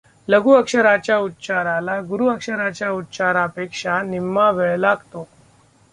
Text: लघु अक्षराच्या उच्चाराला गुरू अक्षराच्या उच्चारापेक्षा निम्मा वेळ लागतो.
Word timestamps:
लघु 0.27 0.51
अक्षराच्या 0.51 1.17
उच्चाराला 1.17 1.99
गुरू 2.01 2.27
अक्षराच्या 2.27 2.89
उच्चारापेक्षा 2.91 4.01
निम्मा 4.01 4.49
वेळ 4.51 4.77
लागतो. 4.77 5.27